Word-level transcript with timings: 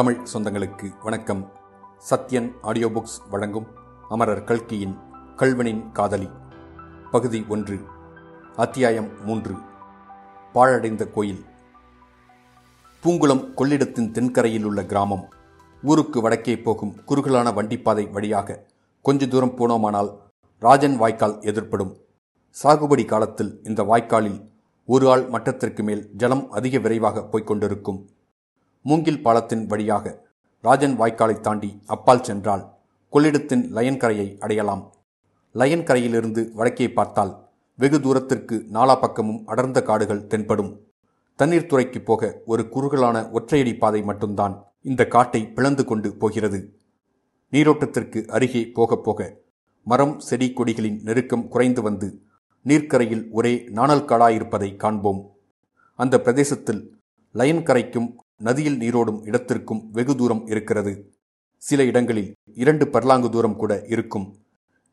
தமிழ் 0.00 0.26
சொந்தங்களுக்கு 0.34 0.92
வணக்கம். 1.02 1.52
Sathyan 2.10 2.52
audio 2.62 2.88
books 2.88 3.28
வழங்கும் 3.30 3.66
அமரர் 4.08 4.44
கல்கியின் 4.44 4.98
கல்வனின் 5.36 5.92
காதலி. 5.92 6.28
பகுதி 7.10 7.44
ஒன்று. 7.48 7.80
அத்தியாயம் 8.56 9.24
மூன்று. 9.24 9.54
பாழடைந்த 10.52 11.06
கோயில். 11.06 11.44
பூங்குளம் 13.02 13.54
கொள்ளிடத்தின் 13.54 14.10
தென்கரையில் 14.10 14.64
உள்ள 14.64 14.84
கிராமம். 14.84 15.28
ஊருக்கு 15.82 16.20
வடக்கே 16.20 16.58
போகும் 16.58 17.04
குறுகலான 17.04 17.52
வண்டிப்பாதை 17.52 18.06
வழியாக 18.06 18.66
கொஞ்ச 19.02 19.26
தூரம் 19.26 19.58
போனோமானால் 19.58 20.16
ராஜன் 20.58 20.96
வாய்க்கால் 20.96 21.38
எதிர்ப்படும். 21.38 21.96
சாகுபடி 22.62 23.04
காலத்தில் 23.04 23.60
இந்த 23.62 23.82
வாய்க்காலில் 23.82 24.50
ஒரு 24.84 25.10
ஆள் 25.10 25.28
மட்டத்திற்கு 25.28 25.82
மேல் 25.82 26.10
ஜலம் 26.12 26.50
அதிக 26.50 26.78
விரைவாக 26.78 27.24
போய்க் 27.24 27.46
கொண்டிருக்கும். 27.46 28.08
மூங்கில் 28.84 29.22
பாலத்தின் 29.22 29.64
வழியாக 29.66 30.06
ராஜன் 30.64 30.94
வாய்க்காலை 31.00 31.36
தாண்டி 31.40 31.70
அப்பால் 31.86 32.22
சென்றால் 32.22 32.64
கொள்ளிடத்தின் 33.12 33.64
லயன் 33.76 34.00
கரையை 34.02 34.28
அடையலாம். 34.38 34.82
லயன் 35.54 35.84
கரையிலிருந்து 35.84 36.42
வடக்கே 36.52 36.86
பார்த்தால் 36.92 37.32
வெகு 37.78 37.98
தூரத்திற்கு 38.00 38.56
நாலா 38.72 38.94
பக்கமும் 39.00 39.42
அடர்ந்த 39.46 39.78
காடுகள் 39.82 40.26
தென்படும். 40.26 40.72
தண்ணீர் 41.38 41.66
துறைக்கு 41.66 42.00
போக 42.00 42.42
ஒரு 42.46 42.62
குறுகலான 42.68 43.16
ஒற்றையடி 43.32 43.72
பாதை 43.78 44.02
மட்டும்தான் 44.02 44.54
இந்த 44.82 45.02
காட்டை 45.06 45.40
பிளந்து 45.56 45.84
கொண்டு 45.84 46.08
போகிறது. 46.14 46.60
நீரோட்டத்திற்கு 47.52 48.20
அருகே 48.28 48.62
போக 48.78 48.98
போக 49.06 49.20
மரம் 49.86 50.16
செடி 50.20 50.48
கொடிகளின் 50.52 50.98
நெருக்கம் 51.02 51.48
குறைந்து 51.48 51.82
வந்து 51.82 52.08
நீர்க்கரையில் 52.66 53.24
ஒரே 53.30 53.52
நாணல் 53.70 54.04
காடாயிருப்பதை 54.04 54.70
காண்போம். 54.76 55.20
அந்த 55.98 56.14
பிரதேசத்தில் 56.20 56.82
லயன் 57.34 57.62
கரைக்கும் 57.62 58.08
நதியில் 58.46 58.78
நீரோடும் 58.82 59.20
இடத்திற்கும் 59.28 59.82
வெகு 59.96 60.14
தூரம் 60.16 60.42
இருக்கிறது. 60.46 60.92
சில 61.62 61.84
இடங்களில் 61.84 62.30
இரண்டு 62.62 62.84
பர்லாங்கு 62.84 63.28
தூரம் 63.30 63.56
கூட 63.56 63.72
இருக்கும். 63.94 64.26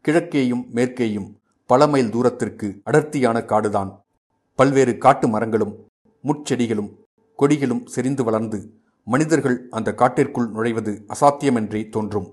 கிழக்கேயும் 0.05 0.63
மேற்கேயும் 0.75 1.29
பல 1.69 1.87
மைல் 1.87 2.09
தூரத்திற்கு 2.09 2.67
அடர்த்தியான 2.83 3.37
காடுதான். 3.51 3.91
பல்வேறு 4.55 4.97
காட்டு 4.97 5.27
மரங்களும் 5.27 5.73
முட்செடிகளும் 6.23 6.91
கொடிகளும் 7.39 7.83
செறிந்து 7.85 8.23
வளர்ந்து 8.23 8.59
மனிதர்கள் 9.03 9.57
அந்த 9.69 9.89
காட்டிற்குள் 9.93 10.47
நுழைவது 10.51 10.93
அசாத்தியமென்றே 11.13 11.81
தோன்றும். 11.89 12.27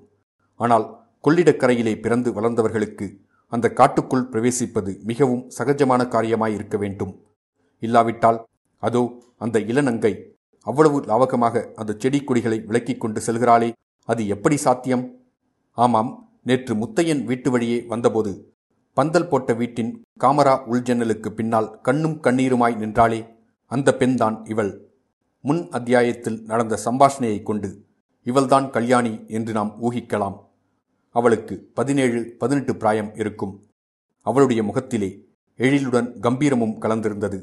ஆனால் 0.61 0.87
கொள்ளிடக்கரையிலே 1.25 1.95
பிறந்து 2.01 2.31
வளர்ந்தவர்களுக்கு 2.33 3.07
அந்த 3.53 3.67
காட்டுக்குள் 3.71 4.29
பிரவேசிப்பது 4.33 4.93
மிகவும் 5.05 5.45
சகஜமான 5.59 6.03
காரியமாயிருக்க 6.15 6.77
வேண்டும். 6.79 7.13
இல்லாவிட்டால் 7.83 8.39
அதோ 8.83 9.03
அந்த 9.39 9.59
இளநங்கை 9.71 10.13
அவ்வளவு 10.65 10.99
லாவகமாக 11.01 11.63
அந்த 11.75 11.95
செடி 11.99 12.21
கொடிகளை 12.21 12.59
விளக்கிக் 12.69 13.03
கொண்டு 13.03 13.21
செல்கிறாளே 13.27 13.69
அது 14.09 14.23
எப்படி 14.35 14.57
சாத்தியம்? 14.57 15.05
ஆமாம் 15.79 16.11
நேற்று 16.43 16.75
முத்தையன் 16.75 17.23
வீட்டு 17.25 17.51
வழியே 17.51 17.79
வந்தபோது 17.93 18.33
பந்தல் 18.97 19.29
போட்ட 19.29 19.53
வீட்டின் 19.53 19.93
காமரா 20.21 20.55
உள்ஜன்னலுக்கு 20.73 21.33
பின்னால் 21.33 21.69
கண்ணும் 21.81 22.17
கண்ணீருமாய் 22.21 22.77
நின்றாளே 22.81 23.21
அந்த 23.71 23.95
பெண்தான் 24.01 24.37
இவள். 24.45 24.73
முன் 25.45 25.63
அத்தியாயத்தில் 25.71 26.39
நடந்த 26.43 26.75
சம்பாஷணையைக் 26.85 27.49
கொண்டு 27.49 27.71
இவள்தான் 28.31 28.67
கல்யாணி 28.71 29.13
என்று 29.29 29.53
நாம் 29.53 29.73
ஊகிக்கலாம். 29.83 30.37
அவளுக்கு 31.15 31.55
பதினேழு 31.75 32.21
பதினெட்டு 32.39 32.73
பிராயம் 32.77 33.11
இருக்கும். 33.15 33.55
அவளுடைய 34.27 34.63
முகத்திலே 34.63 35.11
எழிலுடன் 35.59 36.09
கம்பீரமும் 36.21 36.79
கலந்திருந்தது. 36.81 37.39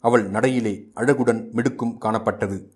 அவள் 0.00 0.30
நடையிலே 0.30 0.90
அழகுடன் 0.94 1.52
மிடுக்கும் 1.52 1.98
காணப்பட்டது. 2.00 2.70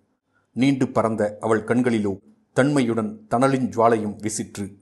நீண்டு 0.53 0.89
பறந்த 0.89 1.37
அவள் 1.41 1.65
கண்களிலோ 1.65 2.17
தன்மையுடன் 2.53 3.27
தணலின் 3.31 3.69
ஜுவாலையும் 3.69 4.17
விசிற்று. 4.17 4.77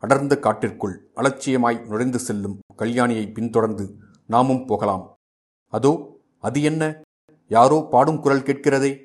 அடர்ந்த 0.00 0.38
காட்டிற்குள் 0.38 1.10
அலட்சியமாய் 1.16 1.86
நுழைந்து 1.86 2.18
செல்லும் 2.18 2.58
கல்யாணியை 2.78 3.32
பின்தொடர்ந்து 3.32 3.96
நாமும் 4.26 4.66
போகலாம். 4.66 5.14
அதோ 5.68 6.20
அது 6.38 6.62
என்ன? 6.62 7.02
யாரோ 7.48 7.88
பாடும் 7.90 8.20
குரல் 8.20 8.42
கேட்கிறதே. 8.42 8.98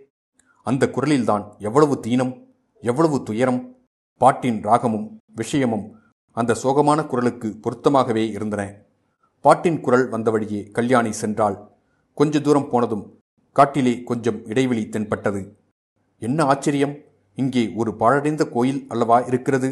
அந்த 0.63 0.89
குரலில்தான் 0.93 1.57
எவ்வளவு 1.57 1.99
தீனம் 1.99 2.45
எவ்வளவு 2.81 3.23
துயரம் 3.23 3.75
பாட்டின் 4.17 4.63
ராகமும் 4.63 5.17
விஷயமும் 5.35 5.95
அந்த 6.31 6.55
சோகமான 6.63 7.05
குரலுக்கு 7.05 7.59
பொருத்தமாகவே 7.61 8.29
இருந்தன. 8.29 8.73
பாட்டின் 9.41 9.79
குரல் 9.79 10.09
வந்த 10.09 10.31
வழியே 10.31 10.63
கல்யாணி 10.63 11.09
சென்றாள். 11.09 11.67
கொஞ்ச 12.17 12.39
தூரம் 12.45 12.69
போனதும் 12.71 13.03
காட்டிலே 13.55 13.93
கொஞ்சம் 14.09 14.39
இடைவெளி 14.51 14.83
தென்பட்டது. 14.93 15.41
என்ன 16.21 16.39
ஆச்சரியம்! 16.51 16.95
இங்கே 17.37 17.63
ஒரு 17.79 17.91
பாழடைந்த 17.99 18.43
கோயில் 18.55 18.81
அல்லவா 18.93 19.17
இருக்கிறது? 19.29 19.69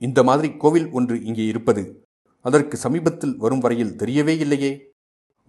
இந்த 0.00 0.22
மாதிரி 0.28 0.48
கோவில் 0.62 0.88
ஒன்று 0.98 1.16
இங்கே 1.28 1.44
இருப்பது 1.52 1.82
அதற்கு 2.44 2.76
சமீபத்தில் 2.84 3.36
வரும் 3.42 3.62
வரையில் 3.64 3.96
தெரியவே 4.00 4.34
இல்லையே. 4.44 4.72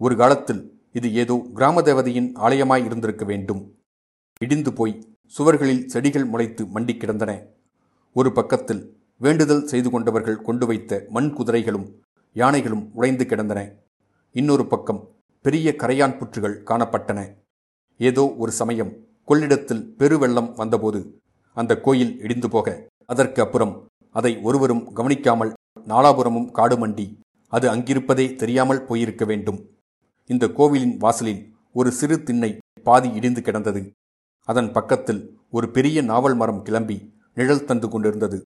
ஒரு 0.00 0.14
காலத்தில் 0.16 0.62
இது 0.98 1.08
ஏதோ 1.22 1.36
கிராம 1.56 1.82
தேவதையின் 1.88 2.28
ஆலயமாய் 2.46 2.84
இருந்திருக்க 2.88 3.24
வேண்டும். 3.24 3.62
இடிந்து 4.40 4.70
போய் 4.78 4.94
சுவர்களில் 5.34 5.84
செடிகள் 5.92 6.30
முளைத்து 6.32 6.62
மண்டி 6.74 6.94
கிடந்தன. 6.96 7.32
ஒரு 8.16 8.30
பக்கத்தில் 8.38 8.82
வேண்டுதல் 9.20 9.66
செய்து 9.72 9.88
கொண்டவர்கள் 9.90 10.42
கொண்டு 10.46 10.64
வைத்த 10.66 10.92
மண் 11.16 11.30
குதிரைகளும் 11.36 11.86
யானைகளும் 12.36 12.86
உடைந்து 12.98 13.24
கிடந்தன. 13.26 13.60
இன்னொரு 14.34 14.64
பக்கம் 14.72 15.02
பெரிய 15.46 15.68
கரையான் 15.80 16.16
புற்றுகள் 16.18 16.54
காணப்பட்டன. 16.68 17.20
ஏதோ 18.00 18.22
ஒரு 18.42 18.52
சமயம் 18.60 18.92
கொள்ளிடத்தில் 19.28 19.84
பெருவெள்ளம் 19.98 20.50
வந்தபோது 20.60 21.00
அந்த 21.56 21.72
கோயில் 21.86 22.12
இடிந்து 22.24 22.48
போக 22.54 22.74
அதற்கு 23.12 23.40
அப்புறம் 23.44 23.74
அதை 24.18 24.32
ஒருவரும் 24.48 24.82
கவனிக்காமல் 24.98 25.52
நாலாபுரமும் 25.92 26.50
காடு 26.58 26.76
மண்டி 26.82 27.06
அது 27.52 27.66
அங்கிருப்பதே 27.74 28.26
தெரியாமல் 28.40 28.84
போயிருக்க 28.88 29.24
வேண்டும். 29.30 29.58
இந்த 30.30 30.44
கோவிலின் 30.58 30.96
வாசலில் 31.04 31.42
ஒரு 31.78 31.90
சிறு 31.98 32.16
திண்ணை 32.28 32.50
பாதி 32.86 33.08
இடிந்து 33.18 33.40
கிடந்தது. 33.46 33.82
அதன் 34.48 34.70
பக்கத்தில் 34.76 35.22
ஒரு 35.56 35.66
பெரிய 35.76 36.02
நாவல் 36.10 36.36
மரம் 36.40 36.62
கிளம்பி 36.66 36.96
நிழல் 37.38 37.66
தந்து 37.68 37.88
கொண்டிருந்தது. 37.88 38.38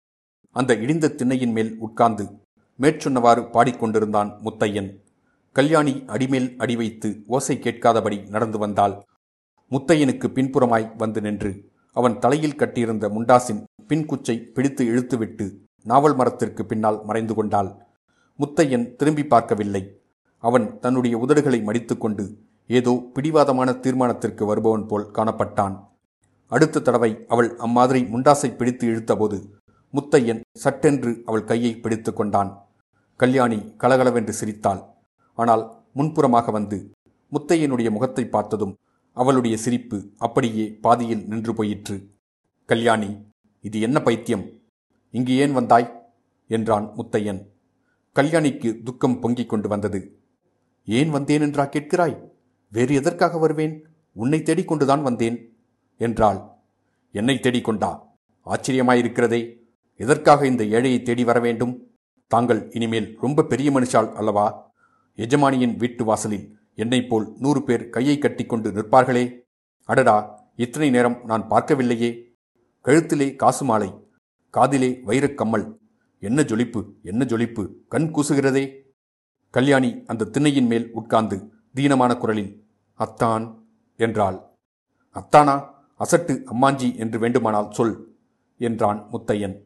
அந்த 0.56 0.74
இடிந்த 0.84 1.14
திண்ணையின் 1.18 1.54
மேல் 1.58 1.72
உட்கார்ந்து 1.86 2.26
மேற்சொன்னவாறு 2.78 3.44
பாடிக்கொண்டிருந்தான் 3.54 4.32
முத்தையன். 4.46 4.90
கல்யாணி 5.56 5.92
அடிமேல் 6.06 6.48
அடி 6.62 6.74
வைத்து 6.76 7.08
ஓசை 7.26 7.54
கேட்காதபடி 7.58 8.18
நடந்து 8.34 8.58
வந்தாள். 8.58 8.92
முத்தையனுக்கு 9.70 10.26
பின்புறமாய் 10.36 10.86
வந்து 10.96 11.20
நின்று 11.20 11.50
அவன் 11.96 12.18
தலையில் 12.18 12.58
கட்டியிருந்த 12.60 13.08
முண்டாசின் 13.08 13.62
பின்குச்சை 13.88 14.36
பிடித்து 14.54 14.84
இழுத்துவிட்டு 14.90 15.46
நாவல் 15.86 16.14
மரத்திற்கு 16.14 16.64
பின்னால் 16.64 16.98
மறைந்து 17.04 17.34
கொண்டாள். 17.34 17.70
முத்தையன் 18.38 18.86
திரும்பி 18.96 19.24
பார்க்கவில்லை. 19.26 19.82
அவன் 20.38 20.66
தன்னுடைய 20.78 21.16
உதடுகளை 21.24 21.60
மடித்துக்கொண்டு 21.62 22.26
ஏதோ 22.70 22.94
பிடிவாதமான 23.14 23.70
தீர்மானத்திற்கு 23.84 24.44
வருபவன் 24.44 24.86
போல் 24.86 25.10
காணப்பட்டான். 25.16 25.74
அடுத்த 26.52 26.80
தடவை 26.80 27.10
அவள் 27.28 27.50
அம்மாதிரி 27.56 28.02
முண்டாசை 28.12 28.50
பிடித்து 28.56 28.86
இழுத்தபோது 28.88 29.38
முத்தையன் 29.94 30.44
சட்டென்று 30.58 31.12
அவள் 31.26 31.44
கையை 31.44 31.74
பிடித்து 31.76 32.12
கொண்டான். 32.12 32.52
கல்யாணி 33.20 33.60
கலகலவென்று 33.78 34.32
சிரித்தாள். 34.32 34.82
ஆனால் 35.40 35.64
முன்புறமாக 35.94 36.50
வந்து 36.50 36.78
முத்தையனுடைய 37.32 37.90
முகத்தை 37.90 38.24
பார்த்ததும் 38.26 38.74
அவளுடைய 39.12 39.56
சிரிப்பு 39.56 39.98
அப்படியே 40.18 40.78
பாதியில் 40.82 41.26
நின்று 41.26 41.54
போயிற்று. 41.54 41.96
கல்யாணி 42.66 43.10
இது 43.60 43.80
என்ன 43.80 44.02
பைத்தியம்? 44.02 44.44
இங்கு 45.10 45.32
ஏன் 45.36 45.52
வந்தாய்? 45.52 45.88
என்றான் 46.48 46.86
முத்தையன். 46.96 47.40
கல்யாணிக்கு 48.16 48.82
துக்கம் 48.82 49.20
பொங்கிக் 49.20 49.48
கொண்டு 49.48 49.68
வந்தது. 49.68 50.18
ஏன் 50.86 51.10
வந்தேன் 51.10 51.40
என்றா 51.40 51.64
கேட்கிறாய்? 51.64 52.30
வேறு 52.70 52.94
எதற்காக 52.94 53.38
வருவேன்? 53.38 53.74
உன்னை 54.12 54.38
தேடிக்கொண்டுதான் 54.38 55.02
வந்தேன். 55.02 55.36
என்றாள். 55.98 56.40
என்னை 57.12 57.34
தேடிக்கொண்டா 57.36 57.90
ஆச்சரியமாயிருக்கிறதே. 58.46 59.40
எதற்காக 59.96 60.46
இந்த 60.46 60.64
ஏழையை 60.64 61.02
தேடி 61.02 61.24
வர 61.24 61.40
வேண்டும்? 61.40 61.74
தாங்கள் 62.30 62.70
இனிமேல் 62.70 63.18
ரொம்ப 63.20 63.42
பெரிய 63.42 63.70
மனுஷாள் 63.70 64.12
அல்லவா? 64.12 64.69
எஜமானியின் 65.22 65.76
வீட்டு 65.76 66.04
வாசலில் 66.04 66.44
என்னைப் 66.74 67.08
போல் 67.08 67.26
நூறு 67.38 67.62
பேர் 67.62 67.88
கையை 67.88 68.18
கட்டிக்கொண்டு 68.18 68.68
நிற்பார்களே. 68.70 69.24
அடடா 69.84 70.16
இத்தனை 70.56 70.90
நேரம் 70.90 71.16
நான் 71.24 71.44
பார்க்கவில்லையே. 71.50 72.10
கழுத்திலே 72.84 73.36
காசு 73.36 73.64
மாலை 73.64 73.90
காதிலே 74.50 74.90
வைரக் 75.06 75.34
கம்மல். 75.34 75.66
என்ன 76.18 76.42
ஜொலிப்பு 76.42 76.80
என்ன 77.02 77.24
ஜொலிப்பு 77.24 77.62
கண் 77.88 78.08
கூசுகிறதே. 78.14 78.64
கல்யாணி 79.50 79.90
அந்த 80.06 80.28
திண்ணையின் 80.34 80.66
மேல் 80.66 80.90
உட்கார்ந்து 80.92 81.36
தீனமான 81.74 82.16
குரலில் 82.18 82.52
அத்தான் 83.00 83.44
என்றாள். 83.96 84.38
அத்தானா 85.14 85.56
அசட்டு 86.00 86.34
அம்மாஞ்சி 86.52 86.96
என்று 86.96 87.18
வேண்டுமானால் 87.18 87.70
சொல் 87.70 87.94
என்றான் 88.58 89.00
முத்தையன். 89.12 89.56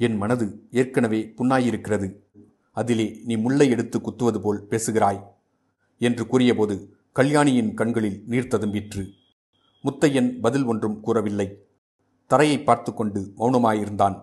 என் 0.00 0.16
மனது 0.16 0.46
ஏற்கனவே 0.70 1.20
புண்ணாயிருக்கிறது. 1.38 2.08
அதிலே 2.76 3.20
நீ 3.24 3.36
முல்லை 3.36 3.70
எடுத்து 3.70 4.00
குத்துவது 4.00 4.40
போல் 4.40 4.66
பேசுகிறாய் 4.66 5.20
என்று 5.98 6.26
கூறியபோது 6.26 6.96
கல்யாணியின் 7.12 7.74
கண்களில் 7.74 8.24
நீர் 8.26 8.50
ததும்பிற்று. 8.52 9.02
முத்தையன் 9.84 10.40
பதில் 10.40 10.64
ஒன்றும் 10.64 11.00
கூறவில்லை. 11.00 11.48
தரையை 12.26 12.58
பார்த்து 12.62 12.94
கொண்டு 12.94 13.32
மௌனமாயிருந்தான். 13.38 14.16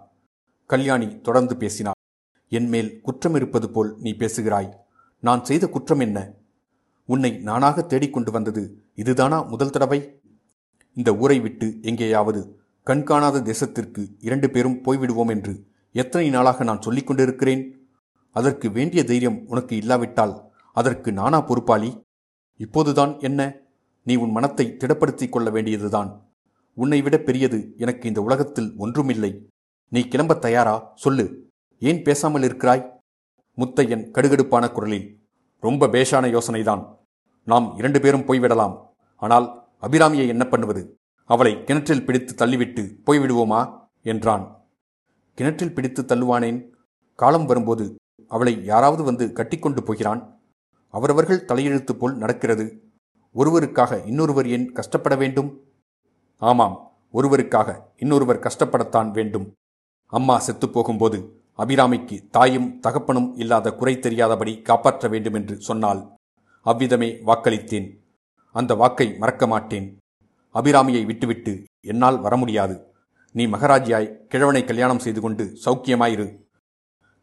கல்யாணி 0.65 1.21
தொடர்ந்து 1.21 1.57
பேசினார் 1.57 2.00
என்மேல் 2.48 3.01
குற்றம் 3.01 3.36
இருப்பது 3.36 3.69
போல் 3.69 3.98
நீ 4.00 4.13
பேசுகிறாய். 4.13 4.69
நான் 5.19 5.45
செய்த 5.45 5.68
குற்றம் 5.68 6.00
என்ன? 6.00 6.19
உன்னை 7.06 7.31
நானாக 7.38 7.81
தேடிக்கொண்டு 7.81 8.31
வந்தது 8.31 8.63
இதுதானா 8.95 9.42
முதல் 9.42 9.69
தடவை? 9.69 10.21
இந்த 10.94 11.15
ஊரை 11.15 11.39
விட்டு 11.39 11.77
எங்கேயாவது 11.81 12.42
கண்காணாத 12.83 13.39
தேசத்திற்கு 13.39 14.01
இரண்டு 14.19 14.50
பேரும் 14.50 14.80
போய்விடுவோம் 14.86 15.30
என்று 15.30 15.53
எத்தனை 15.92 16.30
நாளாக 16.30 16.63
நான் 16.63 16.81
சொல்லிக் 16.81 17.07
கொண்டிருக்கிறேன்? 17.07 17.81
அதற்கு 18.31 18.69
வேண்டிய 18.69 19.04
தைரியம் 19.04 19.44
உனக்கு 19.48 19.75
இல்லாவிட்டால் 19.75 20.51
அதற்கு 20.74 21.12
நானா 21.12 21.42
பொறுப்பாளி? 21.42 22.01
இப்போதுதான் 22.57 23.19
என்ன? 23.19 23.56
நீ 24.04 24.16
உன் 24.16 24.31
மனத்தை 24.31 24.78
திடப்படுத்திக் 24.80 25.30
கொள்ள 25.30 25.50
வேண்டியதுதான். 25.50 26.30
உன்னை 26.74 27.01
விட 27.01 27.18
பெரியது 27.18 27.74
எனக்கு 27.78 28.07
இந்த 28.07 28.22
உலகத்தில் 28.22 28.74
ஒன்றுமில்லை. 28.78 29.48
நீ 29.89 30.07
கிளம்பத் 30.07 30.42
தயாரா? 30.42 30.92
சொல்லு. 30.95 31.50
ஏன் 31.80 32.04
பேசாமல் 32.04 32.44
இருக்கிறாய்? 32.44 33.00
முத்தையன் 33.57 34.12
கடுகடுப்பான 34.12 34.72
குரலில். 34.72 35.19
ரொம்ப 35.60 35.88
பேஷான 35.88 36.38
யோசனைதான். 36.38 36.98
நாம் 37.45 37.74
இரண்டு 37.77 38.01
பேரும் 38.01 38.25
போய்விடலாம். 38.25 38.80
ஆனால் 39.18 39.68
அபிராமியை 39.81 40.27
என்ன 40.27 40.45
பண்ணுவது? 40.45 40.95
அவளை 41.25 41.63
கிணற்றில் 41.63 42.06
பிடித்து 42.06 42.45
தள்ளிவிட்டு 42.45 42.95
போய்விடுவோமா? 43.06 43.80
என்றான். 44.04 44.66
கிணற்றில் 45.36 45.74
பிடித்து 45.74 46.01
தள்ளுவானேன்? 46.01 46.69
காலம் 47.16 47.45
வரும்போது 47.45 47.95
அவளை 48.31 48.54
யாராவது 48.63 49.04
வந்து 49.04 49.25
கட்டிக்கொண்டு 49.33 49.81
போகிறான்? 49.83 50.22
அவரவர்கள் 50.94 51.45
தலையெழுத்து 51.45 51.94
போல் 51.94 52.16
நடக்கிறது. 52.16 52.66
ஒருவருக்காக 53.36 54.00
இன்னொருவர் 54.06 54.48
ஏன் 54.48 54.68
கஷ்டப்பட 54.72 55.16
வேண்டும்? 55.16 55.50
ஆமாம் 56.42 56.75
ஒருவருக்காக 57.13 57.69
இன்னொருவர் 57.98 58.44
கஷ்டப்படத்தான் 58.45 59.10
வேண்டும். 59.12 59.48
அம்மா 60.13 60.36
செத்துப்போகும்போது 60.48 61.19
அபிராமிக்கு 61.57 62.18
தாயும் 62.30 62.69
தகப்பனும் 62.80 63.30
இல்லாத 63.36 63.74
குறை 63.80 63.94
தெரியாதபடி 64.00 64.54
காப்பாற்ற 64.62 65.07
வேண்டும் 65.13 65.38
என்று 65.39 65.56
சொன்னால் 65.68 66.01
அவ்விதமே 66.66 67.10
வாக்களித்தேன். 67.27 67.88
அந்த 68.56 68.72
வாக்கை 68.81 69.07
மறக்க 69.22 69.45
மாட்டேன். 69.48 69.88
அபிராமியை 70.56 71.04
விட்டுவிட்டு 71.06 71.54
என்னால் 71.88 72.19
வர 72.25 72.36
முடியாது. 72.36 72.75
நீ 73.36 73.44
மகராஜியாய் 73.48 74.13
கிழவனை 74.31 74.63
கல்யாணம் 74.66 75.04
செய்து 75.06 75.22
கொண்டு 75.22 75.44
சௌக்கியமாயிரு. 75.66 76.27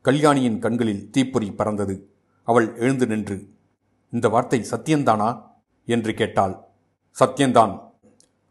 கல்யாணியின் 0.04 0.58
கண்களில் 0.58 1.06
தீப்பொறி 1.10 1.48
பறந்தது. 1.50 1.94
அவள் 2.48 2.68
எழுந்து 2.76 3.06
நின்று 3.06 3.36
இந்த 4.12 4.26
வார்த்தை 4.28 4.60
சத்தியந்தானா 4.70 5.30
என்று 5.88 6.12
கேட்டாள். 6.14 6.54
சத்தியந்தான் 7.16 7.72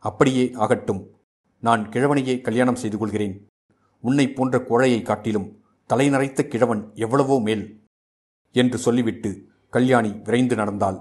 அப்படியே 0.06 0.46
ஆகட்டும். 0.54 1.02
நான் 1.64 1.84
கிழவனையே 1.90 2.36
கல்யாணம் 2.42 2.76
செய்து 2.76 2.98
கொள்கிறேன். 2.98 3.36
உன்னை 4.04 4.26
போன்ற 4.30 4.58
கோழையை 4.70 5.02
காட்டிலும் 5.02 5.48
தலைநரைத்த 5.90 6.44
கிழவன் 6.44 6.84
எவ்வளவோ 6.96 7.38
மேல் 7.40 7.66
என்று 8.56 8.78
சொல்லிவிட்டு 8.78 9.32
கல்யாணி 9.74 10.12
விரைந்து 10.26 10.56
நடந்தாள். 10.56 11.00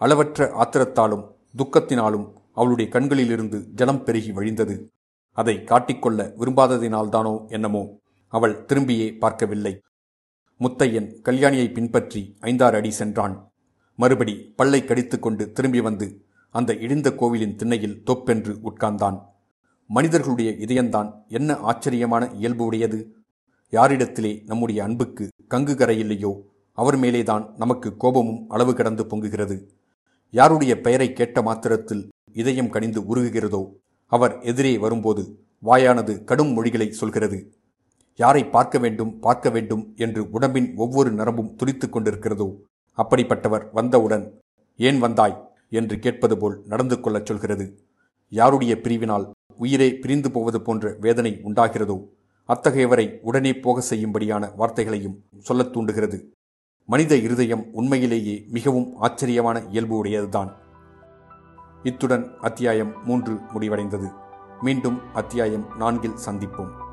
அளவற்ற 0.00 0.46
ஆத்திரத்தாலும் 0.62 1.24
துக்கத்தினாலும் 1.58 2.26
அவளுடைய 2.52 2.86
கண்களிலிருந்து 2.90 3.58
ஜலம் 3.74 4.04
பெருகி 4.04 4.32
வழிந்தது. 4.32 4.76
அதை 5.38 5.56
காட்டிக்கொள்ள 5.64 6.20
விரும்பாததினால்தானோ 6.38 7.34
என்னமோ 7.48 7.82
அவள் 8.32 8.64
திரும்பியே 8.68 9.18
பார்க்கவில்லை. 9.18 9.72
முத்தையன் 10.60 11.08
கல்யாணியை 11.28 11.72
பின்பற்றி 11.72 12.36
ஐந்தாறு 12.40 12.76
அடி 12.76 12.90
சென்றான். 12.90 13.34
மறுபடி 13.98 14.34
பல்லை 14.56 14.84
கடித்துக்கொண்டு 14.84 15.52
திரும்பி 15.52 15.80
வந்து 15.80 16.06
அந்த 16.54 16.72
இடிந்த 16.74 17.08
கோவிலின் 17.14 17.56
திண்ணையில் 17.56 18.02
தொப்பென்று 18.02 18.52
உட்கார்ந்தான். 18.68 19.18
மனிதர்களுடைய 19.90 20.50
இதயம்தான் 20.66 21.08
என்ன 21.28 21.56
ஆச்சரியமான 21.56 22.30
இயல்பு 22.30 22.64
உடையது. 22.64 23.00
யாரிடத்திலே 23.72 24.32
நம்முடைய 24.46 24.82
அன்புக்கு 24.84 25.28
கங்கு 25.48 25.74
கரையில்லையோ 25.74 26.32
அவர் 26.78 26.96
மேலேதான் 26.98 27.44
நமக்கு 27.56 27.96
கோபமும் 27.96 28.42
அளவு 28.48 28.74
கடந்து 28.74 29.04
பொங்குகிறது. 29.04 29.56
யாருடைய 30.34 30.72
பெயரை 30.80 31.12
கேட்ட 31.12 31.42
மாத்திரத்தில் 31.42 32.02
இதயம் 32.32 32.70
கனிந்து 32.70 33.00
உருகுகிறதோ 33.12 33.62
அவர் 34.12 34.34
எதிரே 34.40 34.78
வரும்போது 34.78 35.22
வாயானது 35.64 36.24
கடும் 36.24 36.52
மொழிகளை 36.52 36.88
சொல்கிறது. 36.92 37.38
யாரை 38.20 38.46
பார்க்க 38.46 38.78
வேண்டும் 38.78 39.18
பார்க்க 39.18 39.50
வேண்டும் 39.50 39.92
என்று 39.96 40.30
உடம்பின் 40.30 40.72
ஒவ்வொரு 40.76 41.12
நரம்பும் 41.12 41.54
துடித்துக் 41.54 41.96
கொண்டிருக்கிறதோ? 41.96 42.56
அப்படிப்பட்டவர் 42.96 43.64
வந்தவுடன் 43.72 44.38
ஏன் 44.76 44.98
வந்தாய்? 44.98 45.48
என்று 45.70 45.98
கேட்பது 45.98 46.38
போல் 46.38 46.62
நடந்து 46.66 47.00
கொள்ளச் 47.00 47.26
சொல்கிறது. 47.26 47.80
யாருடைய 48.28 48.78
பிரிவினால் 48.82 49.30
உயிரே 49.56 49.98
பிரிந்து 49.98 50.30
போவது 50.30 50.62
போன்ற 50.62 50.96
வேதனை 51.00 51.40
உண்டாகிறதோ? 51.44 52.04
அத்தகையவரை 52.48 53.18
உடனே 53.22 53.54
போக 53.54 53.82
செய்யும்படியான 53.90 54.54
வார்த்தைகளையும் 54.56 55.24
சொல்லத் 55.38 55.72
தூண்டுகிறது. 55.72 56.30
மனித 56.86 57.16
இருதயம் 57.16 57.66
உண்மையிலேயே 57.72 58.44
மிகவும் 58.48 58.96
ஆச்சரியமான 58.96 59.62
இயல்பு 59.68 60.04
உடையதுதான் 60.04 60.52
இத்துடன் 61.82 62.36
அத்தியாயம் 62.40 63.04
மூன்று 63.04 63.32
முடிவடைந்தது. 63.32 64.12
மீண்டும் 64.60 65.00
அத்தியாயம் 65.14 65.66
நான்கில் 65.78 66.18
சந்திப்போம். 66.26 66.88